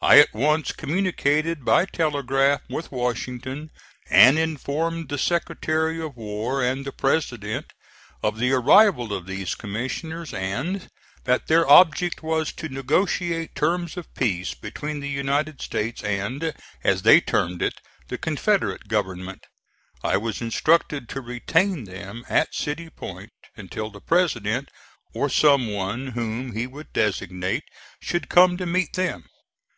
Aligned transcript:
I 0.00 0.20
at 0.20 0.32
once 0.32 0.70
communicated 0.70 1.64
by 1.64 1.84
telegraph 1.84 2.60
with 2.70 2.92
Washington 2.92 3.72
and 4.08 4.38
informed 4.38 5.08
the 5.08 5.18
Secretary 5.18 6.00
of 6.00 6.16
War 6.16 6.62
and 6.62 6.84
the 6.84 6.92
President 6.92 7.66
of 8.22 8.38
the 8.38 8.52
arrival 8.52 9.12
of 9.12 9.26
these 9.26 9.56
commissioners 9.56 10.32
and 10.32 10.88
that 11.24 11.48
their 11.48 11.68
object 11.68 12.22
was 12.22 12.52
to 12.52 12.68
negotiate 12.68 13.56
terms 13.56 13.96
of 13.96 14.14
peace 14.14 14.54
between 14.54 15.00
the 15.00 15.08
United 15.08 15.60
States 15.60 16.04
and, 16.04 16.54
as 16.84 17.02
they 17.02 17.20
termed 17.20 17.60
it, 17.60 17.80
the 18.06 18.18
Confederate 18.18 18.86
Government. 18.86 19.42
I 20.04 20.16
was 20.16 20.40
instructed 20.40 21.08
to 21.08 21.20
retain 21.20 21.84
them 21.84 22.24
at 22.28 22.54
City 22.54 22.88
Point, 22.88 23.32
until 23.56 23.90
the 23.90 24.00
President, 24.00 24.68
or 25.12 25.28
some 25.28 25.66
one 25.72 26.06
whom 26.12 26.54
he 26.54 26.68
would 26.68 26.92
designate, 26.92 27.64
should 28.00 28.28
come 28.28 28.56
to 28.58 28.64
meet 28.64 28.92
them. 28.92 29.24